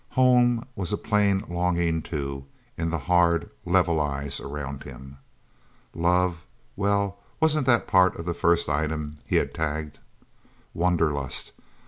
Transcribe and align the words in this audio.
Home 0.17 0.65
was 0.75 0.91
a 0.91 0.97
plain 0.97 1.43
longing, 1.47 2.01
too, 2.01 2.47
in 2.75 2.89
the 2.89 2.97
hard, 2.97 3.51
level 3.67 3.99
eyes 3.99 4.39
around 4.39 4.81
him. 4.81 5.17
Love. 5.93 6.41
Well, 6.75 7.19
wasn't 7.39 7.67
that 7.67 7.85
part 7.85 8.15
of 8.15 8.25
the 8.25 8.33
first 8.33 8.67
item 8.67 9.19
he 9.27 9.35
had 9.35 9.53
tagged? 9.53 9.99
Wanderlust. 10.73 11.51